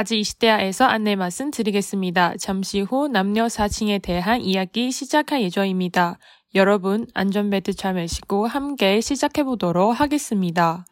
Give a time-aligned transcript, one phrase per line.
[0.00, 2.36] 아직 시대야에서 안내 말씀 드리겠습니다.
[2.38, 6.18] 잠시 후 남녀 사칭에 대한 이야기 시작할 예정입니다.
[6.54, 10.84] 여러분 안전벨트 잘 매시고 함께 시작해 보도록 하겠습니다.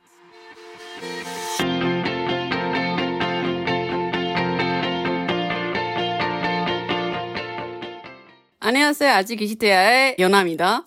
[8.61, 9.13] 안녕하세요.
[9.13, 10.85] 아직 기시대야의 연아입니다.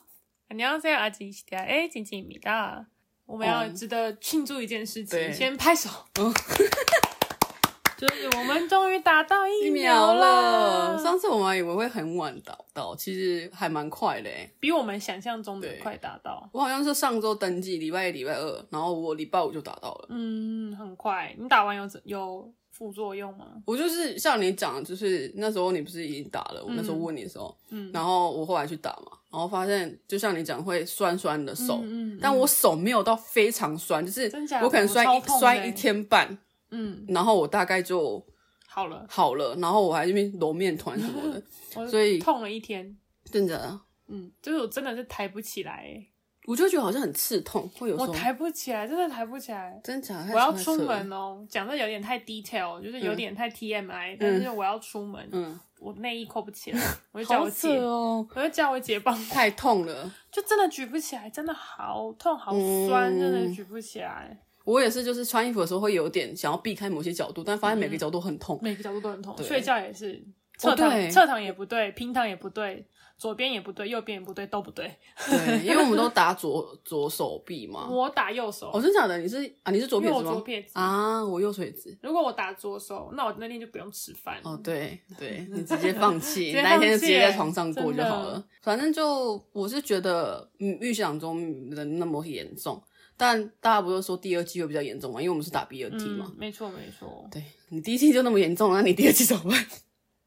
[0.50, 0.98] 안녕하세요.
[0.98, 2.88] 아직 시대야의 진진입니다.
[3.28, 5.90] 我们要值得庆祝一件事情，对先拍手。
[8.03, 14.29] 就是我们终于打到疫疫苗苗了，上次我们还以为会很晚打到，其实还蛮快的。
[14.59, 16.51] 比我们想象中的快打到。
[16.51, 20.07] 我好像是上周登记，礼拜一、礼拜二，然后我礼拜五就打到了。
[20.09, 21.33] 嗯，很快。
[21.39, 23.47] 你打完有怎有副作用吗？
[23.65, 34.29] 我就是像你讲，就是那时候你不是已经打了，我那时候问你的时候，嗯然后我后来去打嘛，然后发现就像你讲会酸酸的手，嗯嗯但我手没有到非常酸，就是
[34.61, 36.37] 我可能酸一酸一天半，
[36.73, 38.25] 嗯，然后我大概就
[38.67, 41.43] 好了，好了，然后我还这边揉面团什么的，
[41.89, 42.97] 所以痛了一天。
[43.31, 45.73] 真的，嗯，就是我真的是抬不起来。
[45.85, 46.09] 欸，
[46.47, 49.81] 我就觉得好像很刺痛，会有我抬不起来，真的抬不起来。
[49.85, 56.81] 真假，我要出门哦，讲的有点太 detail，就是有点太 TMI，、但是我要出门，嗯，我内衣扣不起来，
[57.13, 60.13] 我就叫我姐，哦，我就叫我姐帮我，太痛了。
[60.33, 62.53] 就真的举不起来，真的好痛好
[62.89, 68.59] 酸，嗯真的举不起来，我也是，就是穿衣服的时候会有点想要避开某些角度，但发现每个角度很痛。
[68.63, 70.23] 每个角度都很痛，睡觉也是，
[70.59, 72.87] 侧躺、对侧躺也不对，平躺也不对，
[73.19, 74.91] 左边也不对，右边也不对，都不对。
[75.29, 77.89] 对，因为我们 都打左左手臂嘛。
[77.89, 79.19] 我打右手，哦，真假的？
[79.19, 79.71] 你是啊？
[79.73, 80.33] 你是左撇子吗？
[80.33, 80.71] 左撇子。
[80.75, 81.97] 啊，我右腿子。
[82.03, 84.39] 如果我打左手，那我那天就不用吃饭。
[84.43, 88.45] 哦，对对， 你直接放弃，那一天就直接在床上过就好了。
[88.63, 92.83] 反正就我是觉得，嗯，预想中的那么严重，
[93.23, 95.21] 但大家不是说第二季会比较严重嘛？
[95.23, 96.27] 因为我们是打 B 二 T 嘛。
[96.29, 97.25] 嗯，没错没错。
[97.31, 99.65] 对你第一季就那么严重，那你第二季怎么办？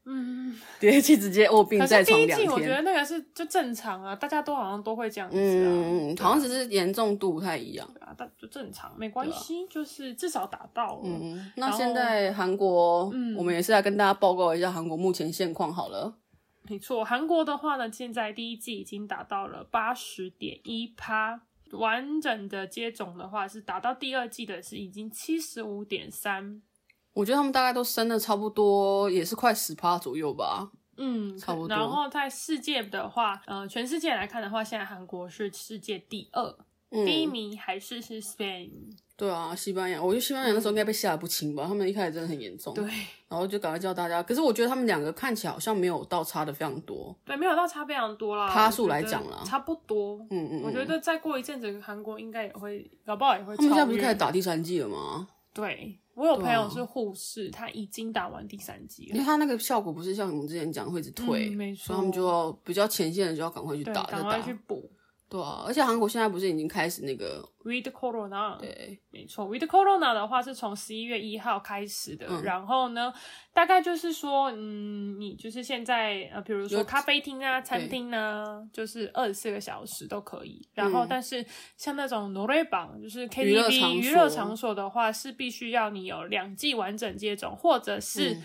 [0.06, 2.50] 嗯，第二季直接卧病可在是第一季床两天。
[2.52, 5.68] 我觉得那个是就正常啊，大家都好像都会这样子啊。
[5.68, 7.86] 嗯，好像只是严重度不太一样。
[7.92, 11.02] 对啊，但就正常，没关系，就是至少打到了。
[11.04, 16.16] 嗯，那现在韩国，嗯我们也是来跟大家报告一下韩国目前现况好了。
[16.68, 26.62] 没错，韩国的话呢，现在第一季已经达到了八十点一趴，完整的接种的话是达到第二季的是已经七十五点三，
[27.12, 30.70] 我觉得他们大概都升了差不多，也是快十趴左右吧。
[30.98, 31.76] 嗯，差不多。
[31.76, 36.56] 然后在世界的话，呃，全世界来看的话，现在韩国是世界第二，
[36.96, 38.70] 嗯，第一名还是是 Spain。
[39.16, 42.84] 对啊，西班牙，我觉得西班牙那时候应该被吓得不轻吧，他们一开始真的很严重，对
[43.28, 44.22] 然后就赶快叫大家。
[44.22, 47.16] 可是我觉得他们两个看起来好像没有倒差的非常多。
[47.24, 50.18] 对，没有倒差非常多啦，趴数来讲啦差不多。
[50.30, 53.56] 嗯嗯，我觉得再过一阵子，韩国应该也会，搞不好也会。
[53.56, 55.26] 他们现在不是开始打第三季了吗？
[55.54, 59.14] 对我有朋友是护士，他已经打完第三季了。
[59.14, 64.42] 因为他那个效果不是像我们之前讲会一直退，嗯没错所以他们就要比较前线的就要赶快去，打，再赶快。
[64.42, 64.90] 去补。
[65.28, 68.98] 对而且韩国现在不是已经开始那个 weed corona 对。
[69.10, 73.12] 没错 weed corona 的话是从十一月一号开始的然后呢
[73.52, 80.68] 大概就是说嗯你就是现在呃比如说咖啡厅啊餐厅啊就是二十四个小时都可以。
[80.74, 81.44] 然后但是
[81.76, 84.76] 像那种挪威榜就是 ktv 娱乐场所。
[84.76, 88.36] 的话是必须要你有两季完整接种或者是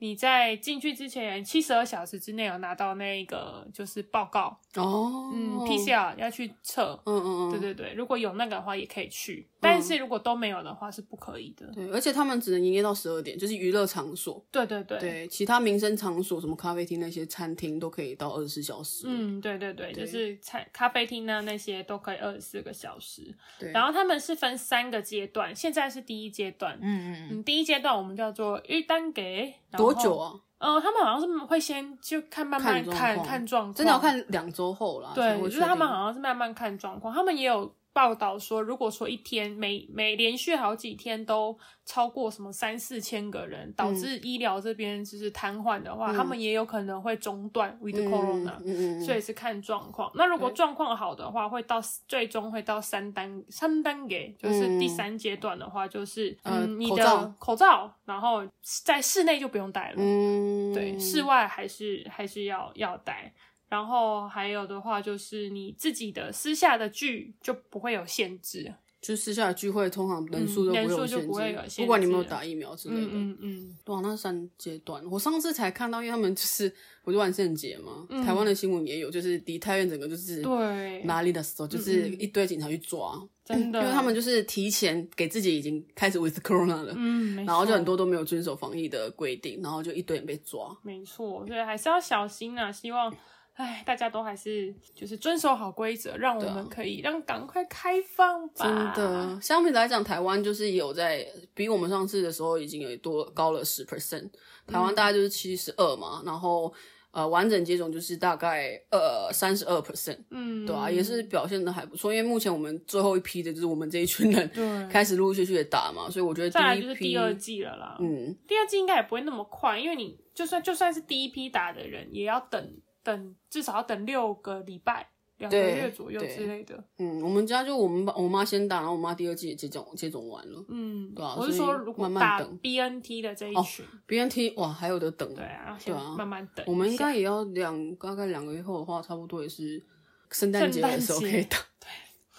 [0.00, 7.00] 你在进去之前七十二小时之内有拿到那个就是报告，哦，嗯，PCR 要去测。
[7.04, 11.66] 嗯嗯嗯，对对对，如果有那个的话也可以去，但是如果都没有的话是不可以的。
[11.74, 14.44] 对，而且他们只能营业到十二点，就是娱乐场所。
[14.50, 23.34] 对对对，对，其他民生场所，什么咖啡厅那些餐厅都可以到二十四小时。，嗯，对对对，对就是餐咖啡厅呢那些都可以二十四个小时。
[23.58, 26.78] 对，然后他们是分三个阶段，现在是第一阶段。
[26.80, 30.16] 嗯嗯嗯，嗯，第一阶段我们叫做一单给多久？
[30.16, 30.32] 啊？
[30.58, 35.12] 呃，他们好像是会先就看慢慢看看状况看状况，真的要看两周后啦。
[35.14, 50.10] 对，我觉得他们好像是慢慢看状况，他们也有报道说，如果说一天每每连续好几天都超过什么三四千个人，导致医疗这边就是瘫痪的话，他们也有可能会中断 with 嗯 corona，、嗯嗯嗯，所以是看状况。
[50.14, 50.60] 那如果对。
[50.60, 58.46] 状况好的话，会到最终会到三单三单给，就是嗯第三阶段的话，就是、呃嗯你的口罩口罩，然后
[58.84, 63.32] 在室内就不用戴了，嗯，对，室外还是还是要要戴。
[63.70, 73.06] 然后还有的话，就是你自己的私下的剧就不会有限制，就私下的聚会，通常人数都不会有限制，不会有限制不管你有没有打疫苗之类的。
[73.06, 76.70] 嗯嗯嗯，哇，那三阶段，我上次才看到，因为他们就是
[77.02, 90.76] 不是万圣节嘛，嗯台湾的新闻也有，就是梨泰院整个就是对，哪里的时候，就是一堆警察去抓， 真的，因为他们就是提前给自己已经开始 with corona 了，嗯，然后就很多都没有遵守防疫的规定，然后就一堆人被抓。
[90.82, 92.70] 没错，所以还是要小心啊！
[92.70, 93.10] 希望，
[93.60, 98.64] 哎，大家都还是就是遵守好规则，让我们可以让赶快开放吧。
[98.64, 104.30] 真的，相比来讲，台湾就是有在比我们上次的时候已经有多高了十 percent，
[104.66, 106.72] 台湾大概就是七十二嘛，然后
[107.10, 112.14] 呃完整接种就是大概呃三十二 percent，嗯，对啊，也是表现的还不错。
[112.14, 114.88] 因为目前我们最后一批的就是我们这一群人对。
[114.88, 122.72] 开始陆陆续续的打嘛，所以我觉得再来第一批就是第二季了啦，嗯，第二季应该也不会那么快，因为你就算就算是第一批打的人，也要等
[123.02, 125.08] 等至少要等六个礼拜、
[125.38, 126.82] 两个月左右之类的。
[126.98, 130.64] 嗯，我们家就我们把我妈先打，然后我妈第二季也接种接种完了。
[130.68, 135.34] 嗯，对啊我是说，如果打慢慢等 BNT 的这一哦群，BNT 哇，还有的等。
[135.34, 136.64] 对啊，对啊慢慢等。
[136.68, 139.82] 我们应该也要两大概两个月后的话，差不多也是
[140.30, 141.56] 圣诞节的时候可以打。
[141.78, 141.88] 对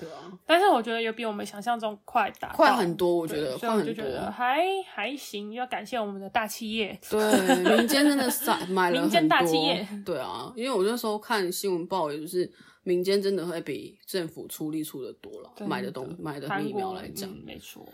[0.09, 3.93] 啊，但是我觉得有比我们想象中快打，快很多，我对觉得快很多。
[3.93, 6.99] 觉得还还行，要感谢我们的大企业。
[7.09, 9.87] 对，民间真的散买了民间大企业。
[10.05, 12.51] 对啊，因为我那时候看新闻报，也就是
[12.83, 17.29] 民间真的会比政府出力出的多了，买的东买的疫苗来讲。
[17.29, 17.87] 嗯没错，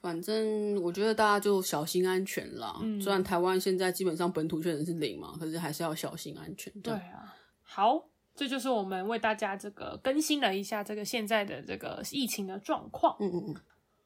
[0.00, 2.76] 反正我觉得大家就小心安全啦。
[2.82, 6.72] 嗯虽然台湾现在基本上本土确诊是零嘛，可是还是要小心安全。
[6.82, 7.34] 对啊。
[7.64, 13.16] 好，这就是我们为大家这个更新了一下这个现在的这个疫情的状况。
[13.20, 13.56] 嗯嗯嗯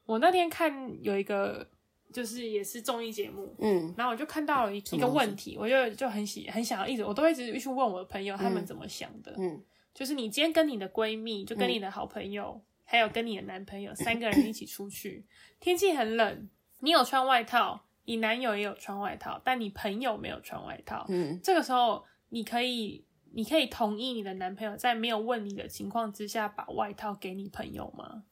[0.04, 1.68] 我那天看有一个
[2.12, 9.34] 就是也是综艺节目，嗯然后我就看到了一一个问题，我就就很喜很想要一直，我都会一直去问我的朋友他们怎么想的。
[9.38, 9.62] 嗯
[9.94, 15.24] 就是你今天跟你的闺蜜，就跟你的好朋友，还有跟你的男朋友三个人一起出去，
[15.58, 16.50] 天气很冷，
[16.80, 21.06] 你有穿外套，你男友也有穿外套，但你朋友没有穿外套。
[21.08, 23.05] 嗯这个时候，你可以，
[23.36, 28.22] 你可以同意你的男朋友在没有问你的情况之下，把外套给你朋友吗？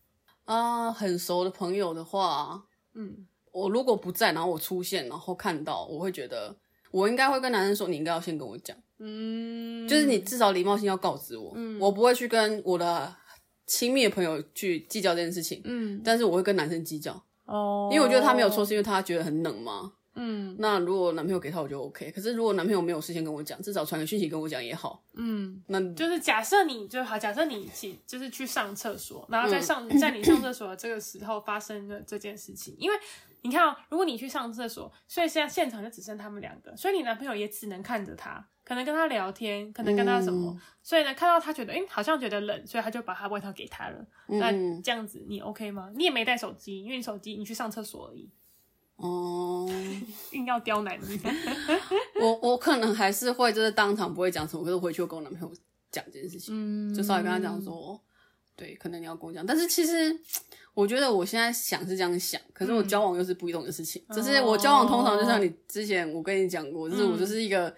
[0.46, 2.64] 啊，很熟的朋友的话，
[2.94, 6.56] 嗯，我如果不在，然后我出现，然后看到，我会觉得
[6.90, 11.78] 我应该会跟男生说，你应该要先跟我讲，嗯，就是你至少礼貌性要告知我，嗯。
[11.78, 13.14] 我不会去跟我的
[13.66, 19.92] 亲密的朋友去计较这件事情，嗯，但是我会跟男生计较，哦，因为我觉得他没有错，，是因为他觉得很冷嘛。
[20.16, 22.10] 嗯那如果男朋友给他，我就 OK。
[22.10, 25.04] 可是如果男朋友没有事先跟我讲，至少传个讯息跟我讲也好。
[25.14, 32.96] 嗯，那就是假设你就好，假设你起就是去上厕所，然后嗯在上、在你上厕所的这个时候发生了这件事情，因为
[33.42, 44.06] 你看哦，如果你去上厕所，所以现在现场就只剩他们两个，所以你男朋友也只能看着他，可能跟他聊天，可能跟他什么，嗯所以呢，看到他觉得哎、诶好像觉得冷，所以他就把他外套给他了。
[44.28, 45.90] 那嗯这样子你 OK 吗？
[45.94, 48.30] 你也没带手机，因为你手机你去上厕所而已，
[48.96, 49.68] 哦、
[50.32, 51.20] 硬要刁难你。
[52.20, 55.54] 我我可能还是会就是当场不会讲什么，可是回去我跟我男朋友
[55.90, 58.00] 讲这件事情，嗯就稍微跟他讲说，
[58.56, 59.44] 对，可能你要跟我讲。
[59.44, 60.16] 但是其实
[60.74, 64.02] 我觉得我现在想是这样想，可是我交往又是不一样的事情。
[64.10, 67.74] 只是我交往通常就像你之前我跟你讲过，就是我就是一个。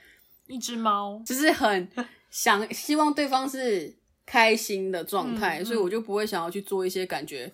[0.48, 1.88] 一只猫，就是很
[2.30, 3.92] 想希望对方是
[4.24, 7.52] 开心的状态，所以我就不会想要去做一些感觉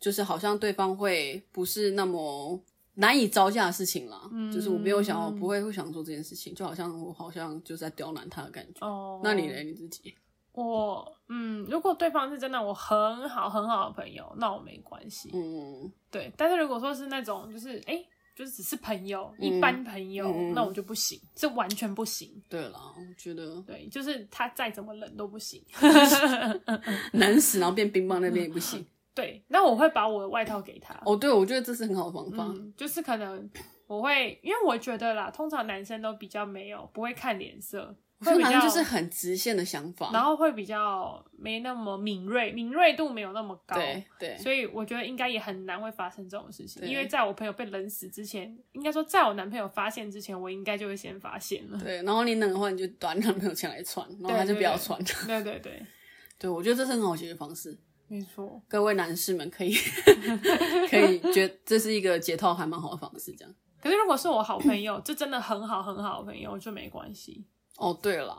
[0.00, 2.60] 就是好像对方会不是那么
[2.94, 4.28] 难以招架的事情啦。
[4.30, 8.86] 嗯就是我没有想要，不会会想做这件事情，就好像我好像就是在刁难他的感觉。
[8.86, 9.64] 哦，那你嘞？
[9.64, 10.14] 你自己？
[10.52, 15.30] 我嗯，如果对方是真的我很好很好的朋友，那我没关系。
[15.32, 18.06] 嗯对，但是如果说是那种就是哎、诶
[18.36, 22.30] 就是只是朋友，嗯一般朋友，那我就不行，是完全不行。
[22.50, 25.64] 对了，我觉得对，就是他再怎么冷都不行。
[27.12, 28.84] 难死，然后变冰棒那边也不行。
[29.14, 30.98] 对，那我会把我的外套给他。
[31.04, 32.44] 哦，对，我觉得这是很好的方法。
[32.46, 33.50] 嗯，就是可能
[33.86, 40.08] 我会，因为我觉得啦，通常男生都比较没有，不会看脸色，会比较男就是很直线的想法。
[40.14, 43.76] 然后会比较没那么敏锐，敏锐度没有那么高。
[43.76, 51.78] 对对，所以我觉得应该也很难会发生这种事情，因为在我朋友被冷死之前，应该说在我男朋友发现之前，我应该就会先发现了。
[51.78, 54.98] 对，然后你冷的话，你就把你男朋友抢来穿，然后他就不要穿。
[55.26, 55.82] 对对对，
[56.38, 57.78] 对，我觉得这是很好解决方式。
[58.12, 58.60] 没错。
[58.68, 59.72] 各位男士们可以
[60.90, 63.54] 可以觉得这是一个解套还蛮好的方式，这样。
[63.80, 67.42] 可是如果是我好朋友， 这真的很好很好的朋友，就没关系。
[67.78, 68.36] 哦，对了，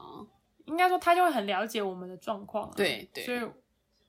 [0.65, 3.39] 应该说他就会很了解我们的状况、啊，对对所以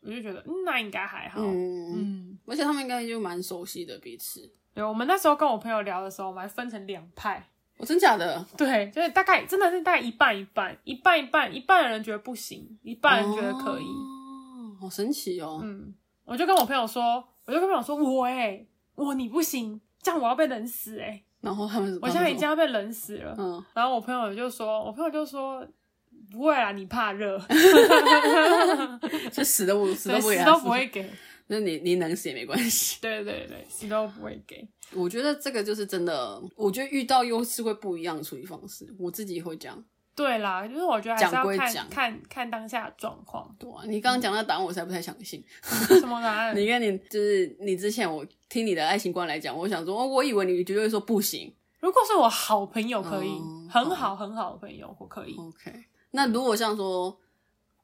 [0.02, 1.40] 我就觉得，嗯，那应该还好。
[1.40, 4.52] 嗯，嗯，而且他们应该就蛮熟悉的彼此。
[4.74, 7.48] 对，我们那时候跟我朋友聊的时候，我们还分成两派。
[7.78, 8.44] 哦，真假的？
[8.56, 13.84] 对，就是大概真的是大概一半一半，一半一半，一半的人觉得不行，一半人觉得可以。
[13.84, 14.23] 哦，
[14.84, 15.60] 好神奇哦。
[15.62, 18.64] 嗯，我就跟我朋友说，我就跟朋友说，我哎、
[18.94, 23.34] 我你不行，这样我要被冷死哎、然后他们我现在已经要被冷死了。
[23.38, 25.66] 嗯，然后我朋友就说，我朋友就说。
[26.32, 27.38] 不会啦，你怕热，
[29.30, 31.08] 这死都不死都，不给他死死都不会，给。
[31.46, 32.98] 那你你冷死也没关系。
[33.02, 34.66] 对对对，死都不会给。
[34.94, 39.84] 我觉得这个就是真的，我觉得遇到优势会不一样的处理方式，我自己会这样。
[40.14, 43.54] 对啦，就是我觉得还是要看看看当下的状况。
[43.58, 45.44] 对啊，你刚刚讲那答案，我才不太相信。
[46.00, 46.54] 什么答案？
[46.56, 51.52] 你看你就是你之前我听你的爱情观来讲，我想说，哦，我以为你绝对会说不行。
[51.80, 55.34] 如果是我好朋友可以，哦很好很好的朋友，我可以。
[55.36, 57.18] OK，那如果像说，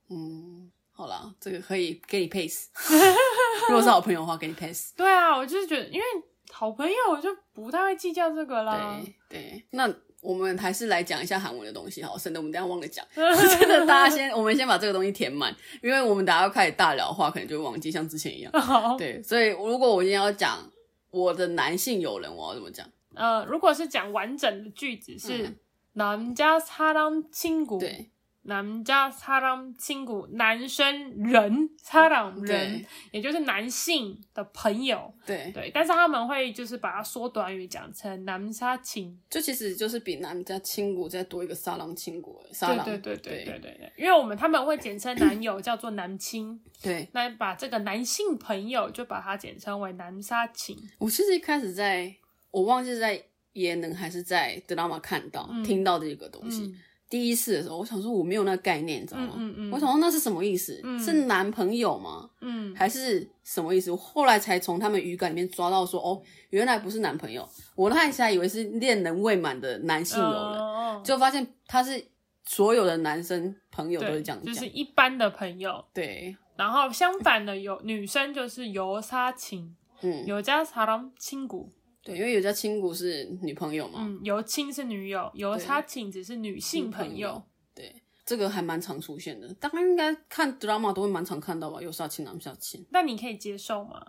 [0.09, 2.67] 嗯，好啦，这个可以给你 pace。
[3.69, 4.91] 如果是好朋友的话，给你 pace。
[4.97, 6.05] 对啊，我就是觉得，因为
[6.51, 8.99] 好朋友我就不太会计较这个啦。
[9.03, 9.87] 对对，那
[10.22, 13.06] 我们还是来讲一下韩文的东西好，省得我们等一下忘了讲。
[13.16, 18.52] 真的，大家先，我们先把这个东西填满，因为我们等下要开始大聊的话，可能就会忘记，像之前一样。
[18.54, 20.72] 好， 对，所以如果我今天要讲
[21.12, 22.88] 我的男性友人，我要怎么讲？
[23.14, 25.56] 呃，如果是讲完整的句子是嗯
[25.94, 28.10] 남자사람친구， 对，
[28.50, 35.12] 남자사람친구，男生人사람 人对，也就是男性的朋友。
[35.26, 39.18] 对，对，但是他们会就是把它缩短语讲成남사친。
[39.32, 50.78] 就其实就是比男家亲骨再多一个沙狼亲骨，沙狼，对对对对对对对，因为我们他们会简称男友叫做男亲，对那把这个男性朋友就把它简称为男杀情。
[51.00, 52.14] 我其实一开始在
[52.52, 56.62] 我忘记是在耶能还是在德拉玛看到、听到这个东西。
[56.62, 56.80] 嗯
[57.11, 59.35] 第一次的时候，我想说我没有那个概念，你知道吗？
[59.37, 60.81] 嗯嗯嗯我想说那是什么意思？
[60.85, 62.31] 嗯是男朋友吗？
[62.41, 63.91] 嗯还是什么意思？
[63.91, 67.47] 我后来才从他们语感里面抓到说，哦，原来不是男朋友。
[67.75, 72.03] 我那一下以为是恋人未满的男性友人，哦就发现他是
[72.45, 74.55] 所有的男生朋友都，是这样讲。
[74.55, 75.85] 就是一般的朋友。
[75.93, 81.69] 对，然后相反的有女生就是有杀情，嗯，有加사람亲骨，
[82.11, 87.43] 对，因为有家亲骨是女朋友嘛，嗯，有亲是女友，有杀情只是女性朋友。
[87.75, 87.95] 对，
[88.27, 92.87] 这个还蛮常出现的，大概应该看 drama 都会蛮常看到吧，有杀亲男下亲。
[92.91, 94.05] 那你可以接受吗？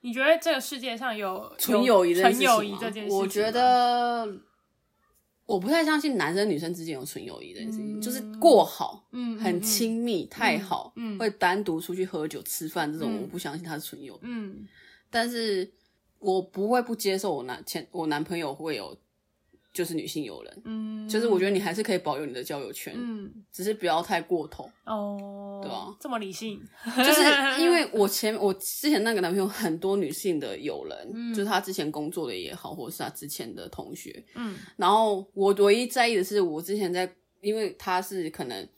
[0.00, 3.18] 你觉得这个世界上有纯友谊纯友谊这件事情？
[3.18, 4.40] 我觉得
[5.44, 14.20] 我不太相信男生女生之间有纯友谊这件事情，嗯就是过好、嗯，嗯很，亲密、太好，嗯会单独出去喝酒、吃饭这种，嗯我不相信他是纯友谊。
[14.22, 14.68] 嗯
[15.10, 15.68] 但是
[16.18, 18.96] 我不会不接受我男前我男朋友会有
[19.72, 23.32] 就是女性友人，嗯，就是我觉得你还是可以保有你的交友圈，嗯。
[23.52, 24.68] 只是不要太过头。
[24.84, 26.60] 哦，对啊，这么理性，
[26.96, 27.22] 就是
[27.60, 31.34] 因为我前 我之前那个男朋友很多女性的友人，嗯。
[31.34, 34.24] 就是他之前工作的也好，或者是他之前的同学。
[34.34, 34.56] 嗯。
[34.76, 38.68] 然后我唯一在意的是，我之前在，因为他是可能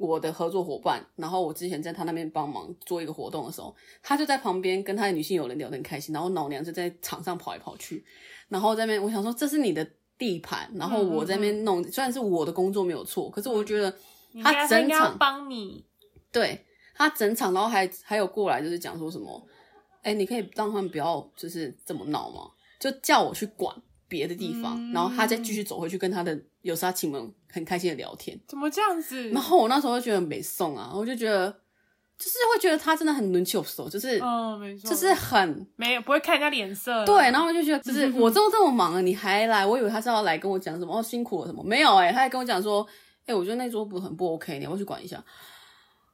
[0.00, 8.02] 我的合作伙伴，然后我之前在他那边帮忙做一个活动的时候，他就在旁边跟他的女性友人聊得很开心，然后老娘就在场上跑来跑去，
[8.48, 13.94] 然后在那边我想说这是你的地盘，然后我在那边弄，虽然是我的工作没有错，可是我觉得
[14.42, 15.84] 他整场帮你，
[16.32, 16.64] 对
[16.94, 19.46] 他整场，然后还还有过来就是讲说什么，
[20.02, 22.50] 哎、你可以让他们不要就是这么闹吗？
[22.78, 23.76] 就叫我去管
[24.10, 28.38] 别的地方，嗯然后他再继续走回去跟他的有杀亲们很开心的聊天。
[28.46, 29.30] 怎么这样子？
[29.30, 31.48] 然后我那时候就觉得很没送啊，我就觉得
[32.18, 42.86] 就是会觉得他真的很轮球手，就是、嗯，没错，就是很没有不会看人家脸色，对，然后我就觉得就是 我都这么忙了，你还来，我以为他是要来跟我讲什么哦辛苦了什么，没有哎、他还跟我讲说，
[43.26, 45.24] 哎、我觉得那桌不很不 OK，你要不要去管一下？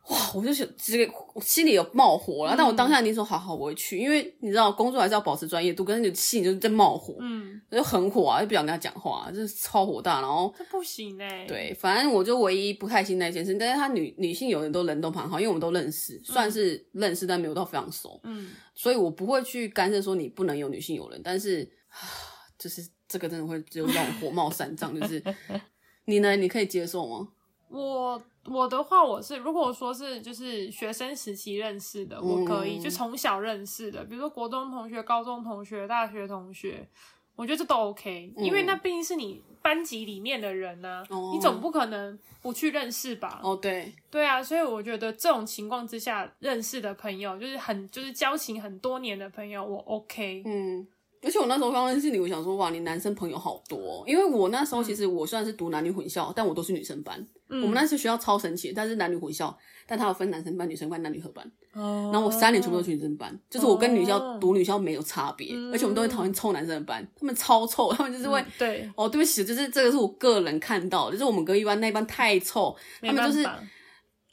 [0.09, 18.51] 哇，我就想直接我心里有冒火了，但我当下你说好好我会去，因为你知道工作还是要保持专业度，可是你的心里就是在冒火，嗯，我就很火啊，就不想跟他讲话，就是超火大，然后这不行哎，，对，反正我就唯一不开心那件事，但是他女女性友人都人都蛮好，因为我们都认识，算是认识，但没有到非常熟，嗯。
[18.79, 21.97] 所以我不会去干涉说你不能有女性友人，但是啊
[22.59, 25.21] 就是这个真的会就让我火冒三丈，就是
[26.05, 27.29] 你呢，你可以接受吗？
[27.71, 36.87] 我我的话，我是如果说是就是学生时期认识的，我可以、嗯就从小认识的，比如说国中同学、高中同学、大学同学，
[37.35, 43.41] 我觉得这都 OK，、因为那毕竟是你班级里面的人呢、你总不可能不去认识吧？
[43.43, 50.43] 哦，对，对啊，所以我觉得这种情况之下认识的朋友，就是很就是交情很多年的朋友，我 OK。
[50.47, 50.87] 嗯。
[51.23, 57.19] 而且我那时候刚认识你，我想说哇，你男生朋友好多、哦，因为我那时候其实我虽然是读男女混校，但我都是女生班。
[57.49, 57.63] 嗯。
[57.63, 59.57] 我们那时候学校超神奇，但是男女混校，
[59.87, 61.45] 但它有分男生班、女生班、男女合班。
[61.73, 62.11] 哦。
[62.13, 65.73] 然后我三年全部都去女生班，就是我跟女校哦读女校没有差别，嗯。
[65.73, 68.45] 而且我们都会讨厌臭男生的班，他们超臭， 他们就是会。
[68.59, 73.49] 对，哦，对不起，就是这个是我个人看到，就是我们隔壁班那一班太臭，他们就是，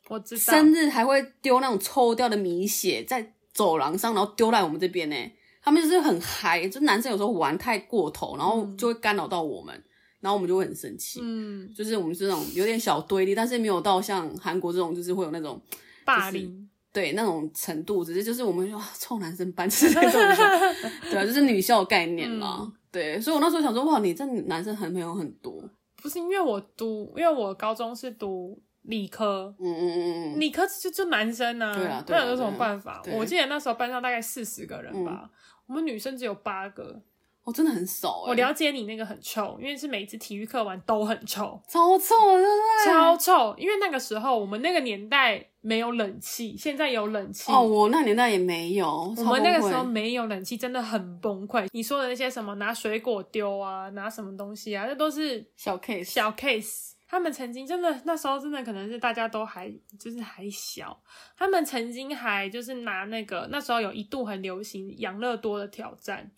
[0.09, 5.15] 我知道，生日还会丢那种臭掉的米血在走廊上，然后丢在我们这边呢。
[5.63, 9.73] 他们就是很嗨，就男生有时候玩太过头，然后就会干扰到我们，
[10.19, 11.19] 然后我们就会很生气。
[11.23, 15.61] 嗯，就是我们是那种有点小对立，但是没有到像韩国这种，就是会有那种
[16.03, 16.69] 霸凌。
[16.91, 20.21] 对那种程度，只是就是我们说臭男生班是那种，
[21.09, 22.71] 对啊，就是女校概念嘛。
[22.91, 25.67] 对，所以我那时候想说，哇，你这男生很朋友很多。
[25.95, 33.01] 不是因为我读，因为我高中是读理科，嗯嗯嗯嗯，理科就就男生啊，对啊，那有什么办法？
[33.17, 35.29] 我记得那时候班上大概四十个人吧，
[35.67, 37.01] 我们女生只有八个。
[37.45, 38.21] 哦，真的很少。
[38.21, 42.41] 我了解你那个很臭，因为是每次体育课完都很臭，超臭，对不
[42.85, 42.85] 对？
[42.85, 47.51] 超臭，因为那个时候我们那个年代没有冷气，现在有冷气。
[47.51, 51.67] 哦，我那年代也没有，我们那个时候没有冷气，真的很崩溃。
[51.73, 56.92] 你说的那些什么拿水果丢啊，拿什么东西啊，那都是小 case，小 case。
[57.13, 60.99] 他们曾经真的那时候真的可能是大家都还就是还小，
[61.37, 66.31] 他们曾经还就是拿那个那时候有一度很流行养乐多的挑战。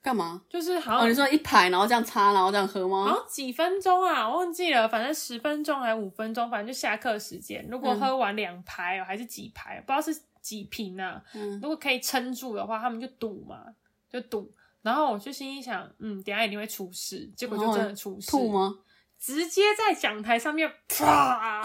[0.00, 0.40] 干嘛？
[0.48, 3.06] 就是好像你说一排，然后这样插，然后这样喝吗？
[3.06, 7.66] 好像几分钟啊，我忘记了，反正十分钟还是五分钟，反正就下课时间。
[7.68, 11.20] 如果喝完两排哦，还是几排，不知道是几瓶啊。
[11.34, 13.64] 嗯，如果可以撑住的话，他们就赌嘛，
[14.08, 14.48] 就赌。
[14.82, 17.28] 然后我就心里想，嗯，等下一定会出事。
[17.34, 18.30] 结果就真的出事。
[18.30, 18.72] 吐吗？
[19.20, 21.62] 直接在讲台上面啪，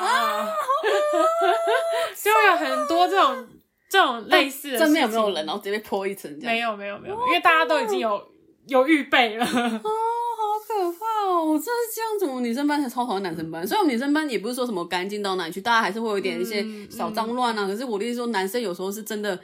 [2.21, 3.47] 就有很多这种。
[3.87, 6.29] 这种类似的正面有没有人，然后直接被泼一层？
[6.41, 8.21] 没有没有没有，因为大家都已经有
[8.65, 9.45] 有预备了。
[9.45, 11.45] 哦，好可怕哦！
[11.45, 13.65] 我真的是这样子，我们女生班才超讨厌男生班。
[13.65, 17.67] 所以，我们女生班也不是说什么干净到哪里去，大家还是会有点一些小脏乱啊。
[17.67, 19.39] 可是我的意思说，男生有时候是真的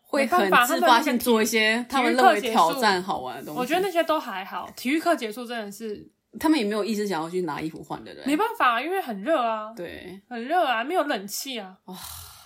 [0.00, 3.60] 会很自发性做一些他们认为挑战好玩的东西。
[3.60, 4.68] 我觉得那些都还好。
[4.74, 8.26] 体育课结束真的是，他们也没有意思想要去拿衣服换的人。
[8.26, 9.72] 没办法，因为很热啊。
[9.76, 11.76] 对，很热啊，没有冷气啊。
[11.84, 11.96] 哇。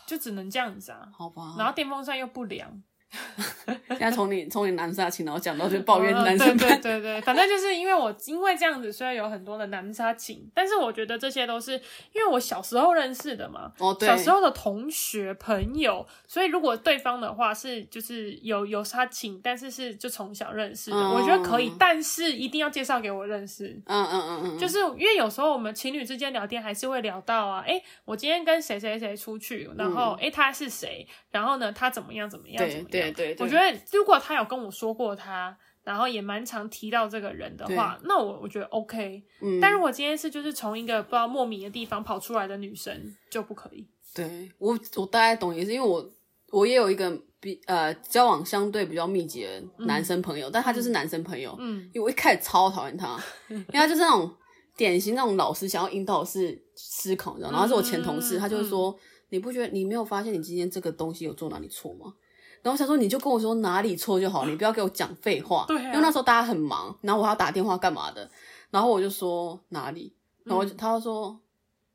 [0.06, 1.54] 就只能这样子啊，好吧。
[1.56, 2.82] 然后电风扇又不凉。
[3.88, 11.72] 现在从你从你南沙情，然后讲到就抱怨男生对对对，反正就是因为我因为这样子，虽然有很多的南沙情，但是我觉得这些都是
[12.12, 23.68] 因为我小时候认识的嘛，哦对，小时候的同学朋友，所以如果对方的话是就是有有沙情，但是是就从小认识的，我觉得可以，但是一定要介绍给我认识。
[23.86, 32.99] 嗯嗯嗯嗯，就是因为有时候我们情侣之间聊天还是会聊到啊，哎，我今天跟谁谁谁出去，然后哎他是谁，然后呢他怎么样怎么样怎么样。
[33.12, 39.22] 对对，我觉得如果他有跟我说过他，然后也蛮常提到这个人的话，那我我觉得 OK。
[39.40, 43.88] 嗯，但如果今天是就是从一个不知道莫名的地方跑出来的女生就不可以。
[44.14, 46.06] 对我我大概懂，也是因为我
[46.50, 47.10] 我也有一个
[47.40, 51.56] 比呃交往相对比较密集的男生朋友，但他就是男生朋友。
[51.58, 54.30] 嗯，因为我一开始超讨厌他，因为他就是那种
[54.76, 58.94] 典型那种老师想要引导是思考，然后他是我前同事，他就是说
[59.30, 62.12] 你不觉得你没有发现你今天这个东西有做哪里错吗？
[62.62, 65.64] 然后想说，你就跟我说哪里错就好，你不要给我讲废话。
[65.68, 68.30] 对，因为那时候大家很忙，然后我还要打电话干嘛的，
[68.70, 71.38] 然后我就说哪里，然后他就说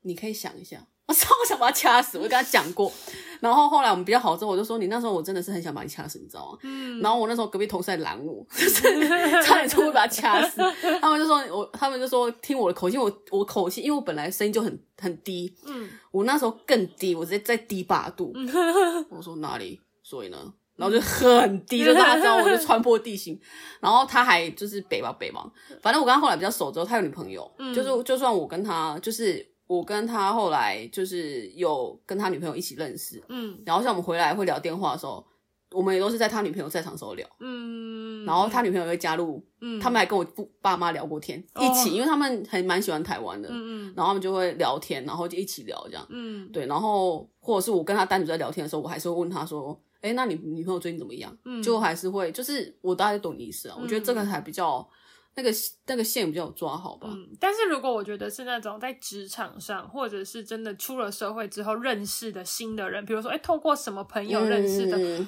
[0.02, 0.84] 你可以想一下。
[1.06, 2.92] 我超想把他掐死，我就跟他讲过。
[3.38, 6.58] 然后后来我们比较好之后，我就说你那时候我真的是很想把你掐死，你知道吗？
[6.62, 6.98] 嗯。
[7.00, 8.44] 然后我那时候隔壁同事在拦我，
[9.44, 10.60] 差点就会把他掐死。
[11.00, 18.32] 他们就说我，他们就说听我的口气，我我口气，因为我本来声音就很很低，嗯，我那时候更低，我直接再低八度。
[19.08, 19.80] 我说哪里？
[20.08, 20.38] 所以呢，
[20.76, 23.36] 然后就很低，就大家知道我就穿破地形。
[23.80, 25.50] 然后他还就是北吧北嘛，
[25.82, 35.26] 反正我跟他后来比较熟之后，他有女朋友，就是就算我跟他，就是我跟他后来就是有跟他女朋友一起认识，嗯，然后像我们回来会聊电话的时候，
[35.72, 49.76] 我们也都是在他女朋友在场时候聊，嗯，然后他女朋友会加入，嗯，他们还跟我父爸妈聊过天，一起，因为他们还蛮喜欢台湾的，嗯嗯，然后他们就会聊天，然后就一起聊这样，嗯，对，然后或者是我跟他单独在聊天的时候，我还是会问他说。
[50.06, 51.36] 哎，那你女朋友最近怎么样？
[51.44, 53.76] 嗯，就还是会，就是我大概懂你意思啊。
[53.80, 54.88] 我觉得这个还比较
[55.34, 55.50] 那个
[55.86, 57.08] 那个线比较抓好吧。
[57.12, 65.26] 嗯，但是如果我觉得是那种在职场上，或者是真的出了社会之后认识的新的人，比如说哎，透过什么朋友认识的，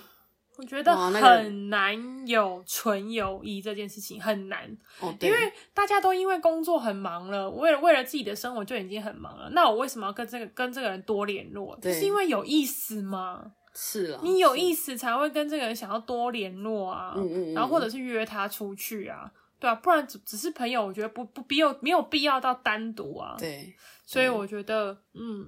[0.57, 4.77] 我觉得很难有纯友谊这件事情很难。
[5.01, 11.79] 哦，因为大家都因为工作很忙了，为了为了自己的生活就已经很忙了，那我为什么要跟这个跟这个人多联络？
[11.83, 13.53] 是因为有意思吗？
[13.75, 23.73] 是啊，你有意思才会跟这个人想要多联络啊，嗯嗯，然后或者是约他出去啊，对啊，不然只只是朋友，我觉得不不必要没有必要到单独啊，对，
[24.05, 25.47] 所以我觉得，嗯，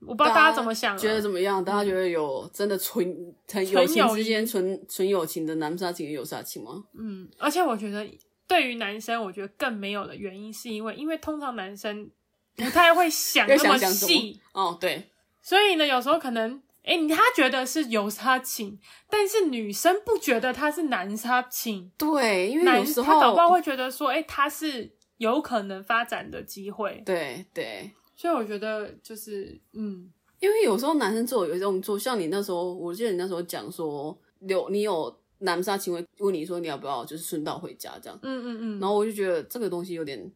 [0.00, 1.64] 我不知道大家怎么想，觉得怎么样？
[1.64, 3.06] 大家觉得有真的纯
[3.46, 6.84] 纯友情之间纯纯友情的男杀情有杀情吗？
[6.98, 8.04] 嗯，而且我觉得
[8.46, 12.10] 对于男生，我觉得更没有的原因是因为，因为通常男生
[12.56, 13.78] 不太会想那么？
[13.78, 15.08] 细，哦，对，
[15.42, 16.60] 所以呢，有时候可能。
[16.88, 40.32] 哎、你他觉得是有杀情，但是女生不觉得他是男杀情，对，因为男有时候他搞不好，会觉得说，哎、他是有可能发展的机会，对对，所以我觉得就是，嗯，因为有时候男生做有一种做，像你那时候，我记得你那时候讲说，有你有男杀情会问你说你要不要就是顺道回家这样，嗯嗯嗯，然后我就觉得这个东西有点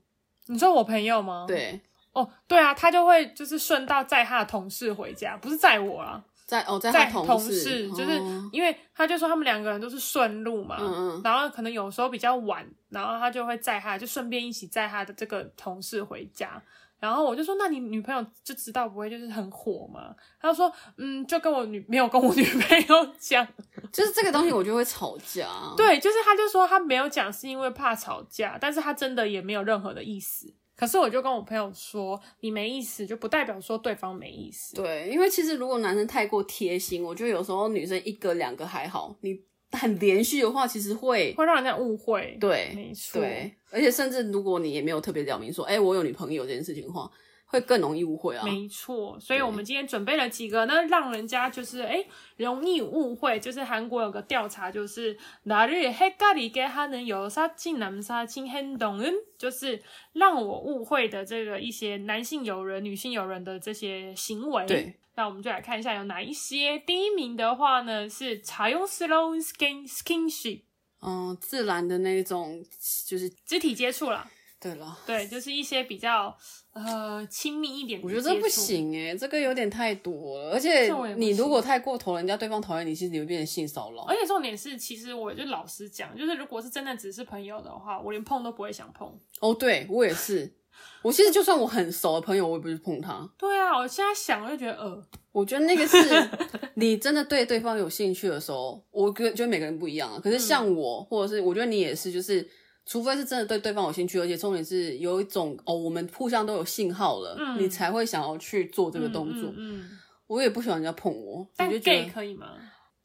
[0.47, 1.81] 你说我朋友吗？，对，
[2.13, 16.63] 哦，对啊，他就会就是顺道载他的同事回家，不是载我啦，在哦在同事就是哦因为他就说他们两个人都是顺路嘛，嗯嗯然后可能有时候比较晚，然后他就会载他，就顺便一起载他的这个同事回家。
[17.01, 20.15] 然后我就说，那你女朋友就知道不会就是很火吗？
[20.39, 23.45] 他就说，嗯，就跟我女没有跟我女朋友讲，
[23.91, 30.55] 就是这个东西我就会吵架，对，就是他就说他没有讲是因为怕吵架，但是他真的也没有任何的意思。
[30.83, 34.75] 可是我就跟我朋友说，你没意思就不代表说对方没意思。
[34.75, 39.41] 对，因为其实如果男生太过贴心，我觉得有时候女生一个两个还好，你
[39.71, 42.37] 很连续的话，其实会会让人家误会。
[42.41, 43.21] 对没错。
[43.21, 47.09] 对，而且甚至如果你也没有特别表明说，哎、我有女朋友这件事情的话，
[47.53, 48.43] 会更容易误会啊。
[48.47, 52.03] 没错，所以我们今天准备了几个呢，让人家就是哎
[52.39, 53.39] 容易误会。
[53.39, 59.83] 就是韩国有个调查，就是哪日黑咖喱给他能有杀进男杀进很懂人，就是
[60.15, 64.65] 让我误会的这个一些男性友人、女性友人的这些行为。
[64.65, 64.95] 对。
[65.15, 66.79] 那我们就来看一下有哪一些。
[66.79, 70.63] 第一名的话呢是采用 slow skin skinship，
[71.03, 72.65] 嗯，自然的那种，
[73.07, 74.27] 就是肢体接触了。
[74.63, 74.97] 对了。
[75.05, 76.35] 对，就是一些比较
[76.73, 78.07] 呃亲密一点的。
[78.07, 84.17] 我觉得这不行哎、这个有点太多了，而且你如果太过头，人家对方讨厌你，其实你会变成性骚扰而。
[84.17, 89.13] 且重点是，其实我就老实讲，就是如果是真的只是朋友的话，我连碰都不会想碰。
[89.41, 90.55] 哦，对我也是，
[91.03, 93.29] 我其实就算我很熟的朋友，我也不去碰他。
[93.37, 95.97] 对啊，我现在想我就觉得呃，我觉得那个是
[96.75, 100.21] 你真的对对方有兴趣的时候，我觉得觉得每个人不一样啊。
[100.23, 102.49] 可是像我，或者是我觉得你也是，就是
[102.85, 109.51] 除非是真的对对方有兴趣，而且重点是有一种哦，我们互相都有信号了，嗯你才会想要去做这个动作。
[109.51, 112.57] 嗯嗯嗯我也不喜欢人家碰我，我但 gay 得可以吗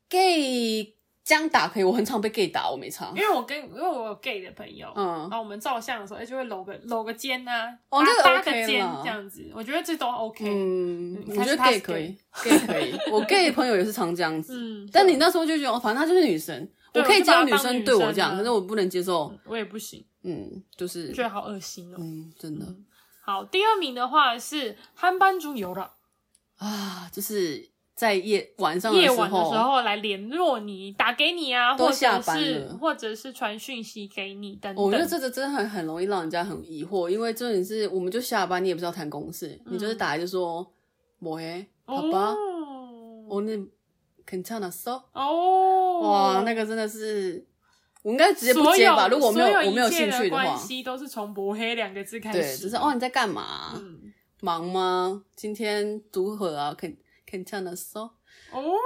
[0.09, 0.95] ？gay
[1.27, 5.05] 这样打可以我很常被 gay 打我没差因为我跟因为我有 gay 的朋友嗯。
[5.23, 7.51] 然后我们照相的时候诶就会搂个搂个肩呐
[7.89, 8.67] 搭个搭个肩
[9.03, 12.95] 这样子我觉得这都 ok 嗯我觉得 gay 可以 gay 可以。
[13.11, 14.87] 我 gay 的朋友也是常这样子。
[14.89, 19.29] 但你那时候就觉得哦反正她就是女生我可以知女生对我这样可是我不能接受。
[19.43, 20.05] 我也不行。
[20.23, 21.11] 嗯就是。
[21.11, 21.97] 觉得好恶心哦。
[21.99, 22.65] 嗯真的。
[23.19, 25.95] 好第二名的话是憨斑猪油了。
[26.55, 32.39] 啊就是在夜晚上夜晚的时候来联络你打给你啊或下班
[32.79, 40.71] 或者是传讯息给你等等我觉得这个真的很很容易让人家很疑惑因为这里是我们就下班你也不知道谈公事你就是打就说
[41.17, 42.36] 抹黑好吧
[43.27, 43.57] 我那
[44.27, 45.99] 肯定的说哦。
[46.01, 47.43] 哇那个真的是
[48.03, 53.73] 我应该直接不接吧如果我没有我没有兴趣的话关系都是从抹黑两个字开始对就是哦你在干嘛？
[54.41, 55.23] 忙吗？
[55.36, 56.75] 今天如何啊？
[56.77, 56.95] 肯
[57.28, 58.11] 괜찮았어？
[58.50, 58.76] 哦，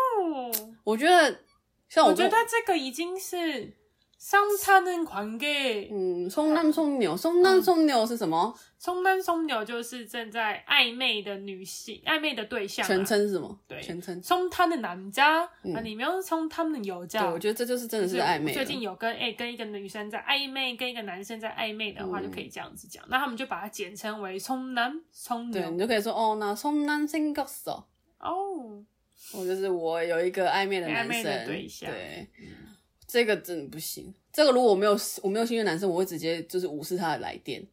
[0.84, 1.40] 我觉得
[1.88, 3.76] 像跟我觉得这个已经是
[4.18, 5.88] 相差的관계。
[5.90, 8.54] 嗯，送男送牛，送男送牛是什么？
[8.78, 12.88] 松男松牛就是正在暧昧的女性，暧昧的对象、啊。
[12.88, 13.58] 全称是什么？
[13.66, 14.20] 对全称。
[14.22, 17.22] 冲他的男家，嗯啊，你们要是冲他们的有家。
[17.22, 18.54] 对，我觉得这就是真的是暧昧了。
[18.54, 23.04] 最近有跟哎、跟一个女生在暧昧，跟一个男生在暧昧的话，嗯就可以这样子讲。
[23.08, 25.80] 那他们就把它简称为冲男冲对你牛。
[25.80, 27.84] 就可以说哦，那送男생겼어。
[28.21, 28.83] 哦，
[29.33, 32.27] 我就是我有一个暧昧的男暧昧的生，对象对，
[33.07, 34.13] 这个真的不行。
[34.31, 37.65] 这个如果我没有我没有兴趣的男生，我会直接就是无视他的来电。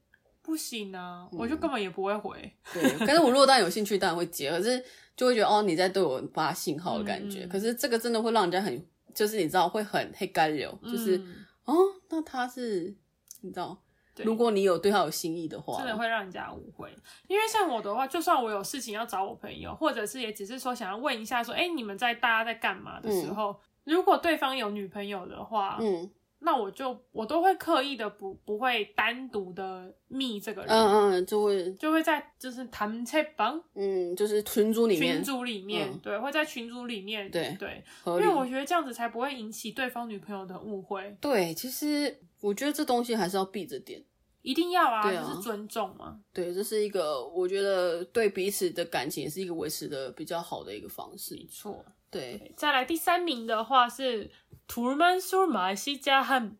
[0.42, 2.52] 不行啊，我嗯就根本也不会回。
[2.72, 4.82] 对，可是我如果当然有兴趣，当然会接，可是
[5.14, 7.44] 就会觉得哦你在对我发信号的感觉。
[7.44, 8.82] 嗯嗯可是这个真的会让人家很，
[9.14, 11.76] 就是你知道会很黑干流，就是、嗯哦，
[12.08, 12.94] 那他是
[13.42, 13.87] 你知道，对
[14.24, 16.92] 如果你有对他有心意的话，真的会让人家误会。
[17.26, 44.02] 因为像我的话，就算我有事情要找我朋友，或者是也只是说想要问一下说，哎、你们在大家在干嘛的时候，如果对方有女朋友的话，嗯那我就我都会刻意的不不会单独的密这个人，嗯嗯，就会就会在就是谈切帮嗯，就是群组里面群组里面，嗯对，会在群组里面，对对，因为我觉得这样子才不会引起对方女朋友的误会，对，其实我觉得这东西还是要避着点。
[44.40, 46.20] 一定要啊就是尊重嘛。
[46.32, 51.44] 对，这是一个我觉得对彼此的感情也是一个维持的比较好的一个方式没。
[51.50, 51.84] 错。
[52.10, 54.30] 对，再来第三名的话是
[54.68, 56.56] 图尔曼苏马西加汉，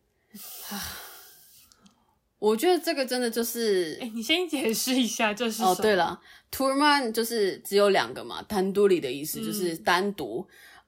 [2.39, 6.19] 我觉得这个真的就是哎，你先解释一下就是哦，对了
[6.51, 10.45] ，turman 就是只有两个嘛，单独里的意思就是单独，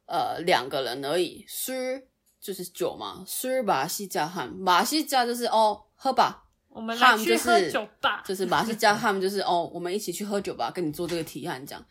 [0.07, 1.45] 呃，两个人而已。
[1.47, 2.03] 술
[2.41, 8.23] 就是酒嘛，술马西加汉，马西加就是哦，喝吧，我们来去喝酒吧。
[8.25, 11.85] 就是马西加汉就是哦，我们一起去喝酒吧，跟你做这个提案这样。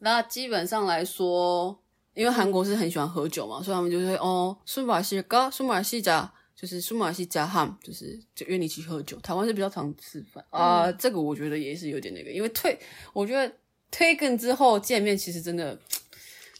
[0.00, 1.81] 那基本上来说，
[2.14, 9.18] 因为韩国是很喜欢喝酒嘛，所以他们就会哦，苏马西哥，苏马西加，就是苏马西加哈，就是就约你去喝酒。
[9.20, 12.78] 台湾是比较常吃饭啊、这个我觉得也是有点那个，因为退，
[13.12, 13.52] 我觉得
[13.90, 15.78] 推更之后见面其实真的。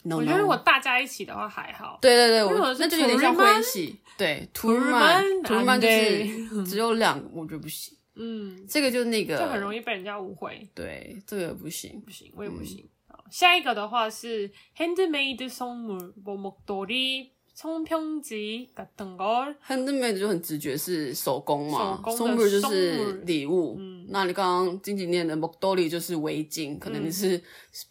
[0.05, 1.97] 我觉得如果大家一起的话还好。
[2.03, 3.97] 对对对，我那就有点像欢喜。
[4.19, 7.97] 对，图鲁曼，图曼就是 只有两个，我觉得不行。
[8.17, 10.69] 嗯，这个就那个，就很容易被人家误会。
[10.75, 12.85] 对，这个不行，不行，我也不行。
[13.32, 19.56] 下一个的话是 handmade 선물，뭐 목도리、청평지 같은 걸。
[19.68, 23.76] handmade 就很直觉是手工嘛，手工的松木就是松木礼物。
[23.80, 27.38] 嗯那你刚刚经济念的 mokdoli 就是围巾，可能你是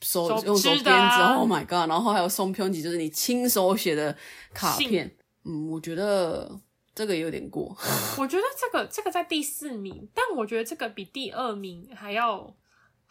[0.00, 1.90] 手、手用手编织、织的啊 o h my god！
[1.90, 4.16] 然后还有松편지，就是你亲手写的
[4.54, 5.14] 卡片。
[5.44, 6.58] 嗯，我觉得
[6.94, 7.76] 这个有点过。
[8.16, 12.56] 我觉得这个这个在第四名，但我觉得这个比第二名还要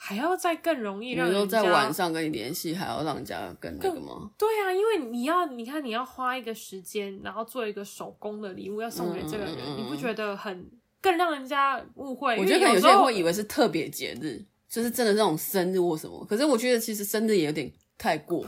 [0.03, 4.31] 还要再更容易你说让人家在晚上跟你联系，还要让人家更那个吗？
[4.39, 10.71] 对啊，因为你要你看你要花一个时间，然后做一个手工的礼物要送给这个人，你不觉得很
[11.03, 12.39] 更让人家误会？
[12.39, 16.25] 我觉得可因为时候能有些人会以为是特别节日，就是真的那种生日或什么。
[16.25, 18.47] 可是我觉得其实生日也有点太过。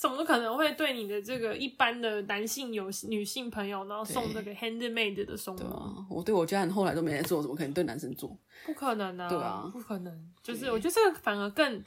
[0.00, 5.58] 怎么可能会对你的这个一般的男性有女性朋友，然后送这个 handmade 的送物？
[5.58, 8.34] 对啊，我对我家人后来都没在做，怎么可能对男生做？
[8.64, 9.28] 不可能啊！
[9.28, 10.30] 对啊不可能。
[10.42, 11.84] 就是我觉得这个反而更，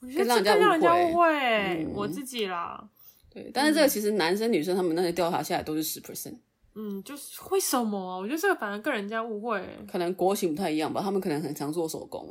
[0.00, 2.88] 我觉得更让人家误会我自己啦，
[3.34, 6.36] 对，但是这个其实男生女生他们那些调查下来都是十 percent，
[6.76, 8.16] 嗯，就是为什么啊？
[8.16, 12.30] 我觉得这个反而跟人家误会，可能国情不太一样吧，他们可能很常做手工。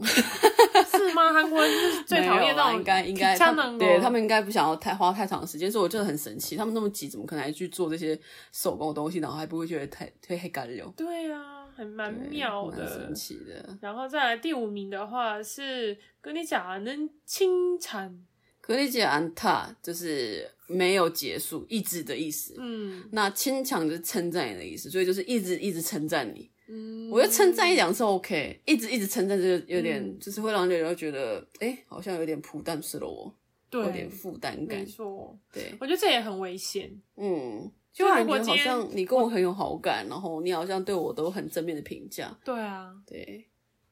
[1.33, 3.37] 韩国人是最讨厌到应该应该
[3.77, 8.19] 对他们应该不想要太花太长时间，所以我真的很神奇，他们那么急，怎么可能还去做这些
[8.51, 10.91] 手工的东西，然后还不会觉得太太黑干流？
[10.97, 13.77] 对啊，很蛮妙的，神奇的。
[13.81, 18.25] 然后再来第五名的话是跟你讲啊，能清产。
[18.61, 22.55] 格里吉安塔就是没有结束、一直的意思。
[22.57, 26.49] 嗯，那“清强”就是称赞你的意思，所以就是一直一直称赞你。
[26.67, 33.33] 嗯，我觉得称赞一两次 OK，一直一直称赞这个有点、嗯就是会让人觉得，哎、好像有点负担死了我，
[33.71, 34.85] 有点对，负担感没。
[34.85, 36.89] 错，对，我觉得这也很危险。
[37.15, 42.35] 嗯，就就感觉好像你跟我很有好感，然后你好像对我都很正面的评价。
[42.43, 43.47] 对啊，对，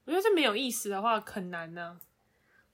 [0.06, 2.00] 我觉得这没有意思的话很难呢、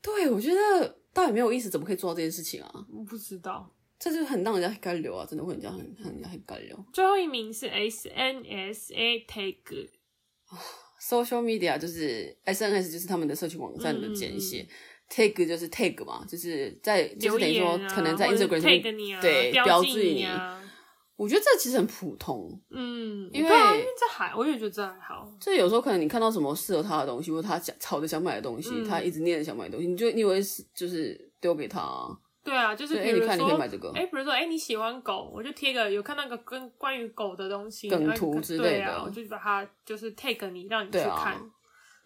[0.02, 2.72] 对我觉得到底没有意思，怎么可以做到这件事情啊？
[2.94, 3.70] 我不知道。
[4.00, 6.86] 这就很让人家很干流啊，真的会人家很很人家很干流。
[6.94, 14.66] 最后一名是 S N S A Tag，social media 就是 SNS 就是他们的社群网站的简写、
[15.10, 20.24] t a g 就是 tag 嘛，就是在就是等于说可能在 Instagram 上面，啊，对标志你。
[20.24, 20.56] 啊。
[21.18, 25.30] 我觉得这其实很普通，嗯，因为啊，因为这还，我也觉得这还好。
[25.38, 28.88] 就有时候可能你看到什么适合他的东西，或者他想吵着想买的东西，嗯。
[28.88, 32.18] 他一直念着想买的东西，你就你以为是就是丢给他、啊，
[32.50, 33.60] 对啊，就是比如说，
[33.94, 41.40] 哎，比如说，哎，你喜欢狗，我就贴个有看那个跟关于狗的东西，梗图之类的对啊，我就把它就是 take 你，让你去看。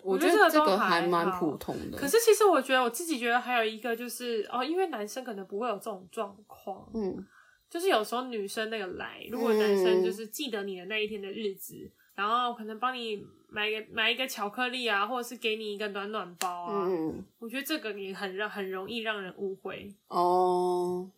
[0.04, 1.98] 我觉得这个还蛮普通的。
[1.98, 7.26] 可是其实我觉得我自己觉得还有一个就是哦，因为男生可能不会有这种状况，嗯，
[7.74, 11.74] 就是有时候女生那个来，如果男生就是记得你的那一天的日子，
[12.14, 19.92] 然后可能帮你买个买一个巧克力啊，或者是给你一个暖暖包啊，嗯我觉得这个也很让很容易让人误会。
[20.08, 21.10] 哦，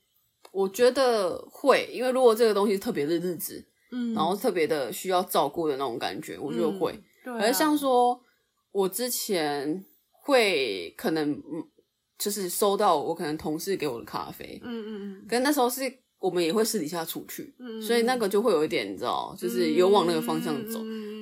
[0.53, 6.97] 我觉得会，因为如果这个东西特别的日子，嗯然后特别的需要照顾的那种感觉，我觉得会。
[7.21, 8.17] 对、啊，而像说，
[8.71, 11.67] 我之前会可能嗯，
[12.17, 15.81] 就是收到我可能同事给我的咖啡，嗯嗯嗯可是那时候是
[16.25, 20.79] 我们也会私底下出去，嗯，所以那个就会有一点，你知道，就是有往那个方向走。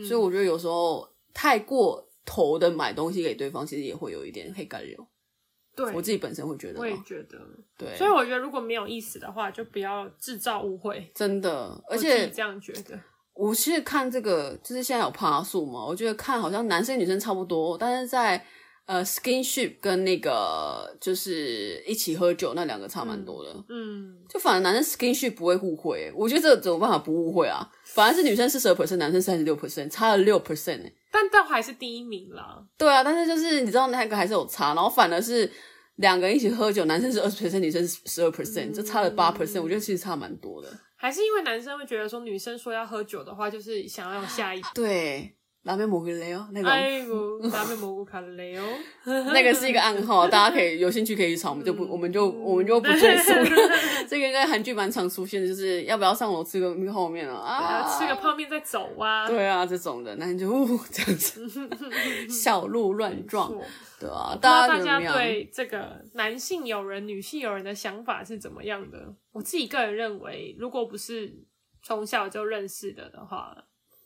[0.07, 5.05] 所以我觉得有时候太过头的买东西给对方，其实也会有一点黑干流。
[5.75, 7.37] 对，我自己本身会觉得我也，觉得，
[7.77, 11.11] 对，所以我觉得如果没有意思的话，就不要制造误会。
[11.15, 12.97] 真的，而且己这样觉得，
[13.33, 18.45] 我其实看这个，就是现在有爬数嘛，我觉得看好像男生女生差不多，但是在
[18.85, 23.51] 呃 skinship 跟那个就是一起喝酒那两个差蛮多的。
[23.69, 27.69] 嗯，就反而男生 skinship 不会互惠，我觉得这怎么办法不误会啊？
[27.85, 30.93] 反而是女生四十 percent，男生三十六 percent，差了六 percent 哎。
[31.11, 32.63] 但倒还是第一名啦。
[32.77, 35.49] 对啊，但是就是你知道那个还是有差，然后反而是
[35.97, 40.67] 两个人一起喝酒，男生是二十 percent，女生十二 percent，这差了八 percent，我觉得其实差蛮多的。
[40.95, 44.61] 还是因为男生会觉得说，女生说要喝酒的话，就是想要有下一。
[44.73, 48.63] 对，拉面蘑菇雷哦，那个、哎面蘑菇卡雷哦，
[49.05, 53.45] 那个是一个暗号，大家可以有兴趣可以去查，我们就不，我们就我们就不赘述了。
[54.07, 57.35] 这个应该韩剧蛮常出现的，就是要不要上楼吃个泡面啊？
[57.37, 59.25] 啊，吃个泡面再走啊。
[59.25, 61.69] 对啊，这种的，那你就呜这样子，
[62.29, 63.49] 小鹿乱撞，
[63.97, 65.13] 对啊，大家大家？
[65.13, 69.15] 对这个男性友人、女性友人的想法是怎么样的？
[69.31, 71.33] 我自己个人认为，如果不是
[71.81, 73.55] 从小就认识的的话，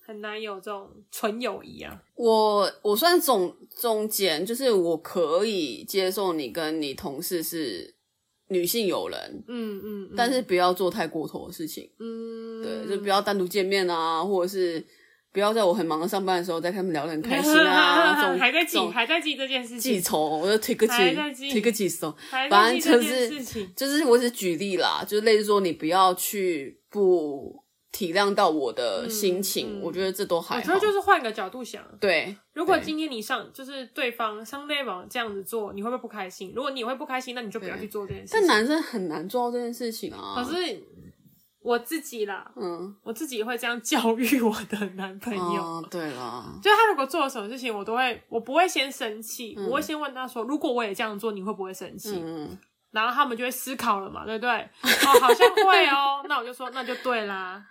[0.08, 2.02] 很难有这种纯友谊啊。
[2.16, 7.94] 我我算中中间，就是我可以接受你跟你同事是
[8.48, 11.92] 女性友人，嗯嗯，嗯但是不要做太过头的事情。
[12.00, 14.84] 嗯，对，就不要单独见面啊，或者是
[15.34, 22.16] 不要在我很忙的上班的时候在他们聊得很开心啊， 这种还在记，还在记这件事情，记仇，我就推个记个记仇。
[22.50, 23.28] 反正就是。
[23.76, 30.62] 就是我只是举例啦，就是类似说你不要去不体谅到我的心情，嗯嗯我觉得这都还好。
[30.62, 36.54] 我觉得就是换个角度想，对，如果今天你上就是对方上对方这样子做，你会不会不开心？
[36.56, 38.46] 如果你会不开心，那你就不要去做这件事但。
[38.46, 40.36] 男生很难做到这件事情啊。
[40.36, 40.84] 可是
[41.62, 45.62] 我自己啦，嗯，我自己会这样教育我的男朋友。
[45.62, 52.22] 哦，对啦，就他如果做了什么事情，我都会，我不会先生气，嗯我会先问他说，如果我也这样做，你会不会生气？
[52.24, 52.58] 嗯，
[52.92, 54.50] 然后他们就会思考了嘛，对不对？
[54.50, 57.62] 哦，好像会哦，那我就说那就对啦，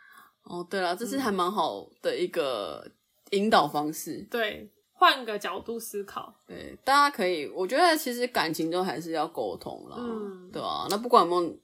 [0.46, 2.88] 哦，对了，这嗯是还蛮好的一个
[3.30, 4.26] 引导方式。
[4.30, 11.58] 对，换个角度思考，对，大家可以，我觉得其实感情中还是要沟通啦，嗯对啊，那不管有没有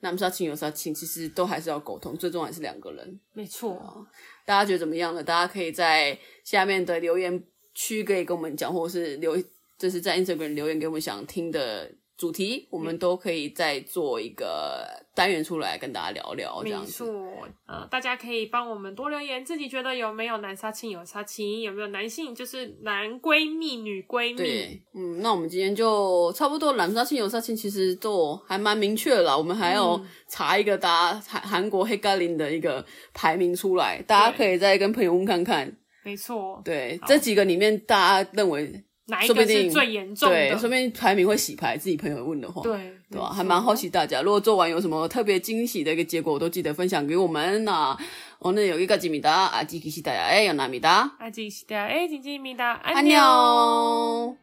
[0.00, 3.20] 男杀亲，有杀亲，其实都还是要沟通，最终还是两个人。
[3.32, 4.06] 没错，
[4.44, 5.22] 大家觉得怎么样呢？
[5.22, 7.42] 大家可以在下面的留言
[7.72, 9.34] 区可以跟我们讲，或者是留，
[9.78, 17.04] 就是在 Instagram 留言给我们想听的主题，我们都可以再做一个单元出来跟大家聊聊这样子。
[17.66, 29.36] 呃，大家可以帮我们多留言，自己觉得有没有男杀青有杀青，有没有男性就是男闺蜜、女闺蜜，对，嗯，那我们今天就差不多，男杀青、有杀青其实都还蛮明确了啦。
[29.36, 30.06] 我们还要嗯。
[30.26, 35.76] 查一个大家韩韩国黑咖喱的一个排名出来，大家可以再跟朋友问看看。
[36.02, 40.57] 没错，对，这几个里面大家认为哪一说不定个是最严重对，的？
[40.57, 42.71] 说不定排名会洗牌，自己朋友问的话，对
[43.09, 43.17] 对吧？
[43.17, 47.97] 没错还蛮好奇大家，如果做完有什么特别惊喜的一个结果，都记得分享给我们那
[48.39, 51.15] 오늘여기까지입니다。아직기시다야의연아입니다。
[51.19, 52.79] 아직시대의 진지입니다.
[52.83, 54.42] 안녕。